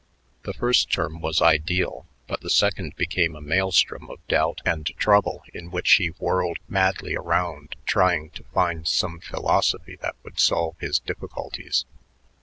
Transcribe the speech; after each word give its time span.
The 0.45 0.53
first 0.53 0.91
term 0.91 1.21
was 1.21 1.43
ideal, 1.43 2.07
but 2.25 2.41
the 2.41 2.49
second 2.49 2.95
became 2.95 3.35
a 3.35 3.39
maelstrom 3.39 4.09
of 4.09 4.27
doubt 4.27 4.59
and 4.65 4.87
trouble 4.97 5.43
in 5.53 5.69
which 5.69 5.91
he 5.91 6.07
whirled 6.07 6.57
madly 6.67 7.15
around 7.15 7.75
trying 7.85 8.31
to 8.31 8.43
find 8.45 8.87
some 8.87 9.19
philosophy 9.19 9.97
that 10.01 10.15
would 10.23 10.39
solve 10.39 10.75
his 10.79 10.97
difficulties. 10.97 11.85